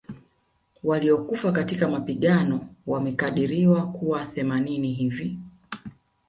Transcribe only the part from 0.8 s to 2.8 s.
Waliokufa katika mapigano